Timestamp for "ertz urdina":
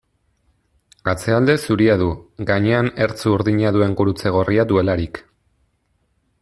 3.07-3.75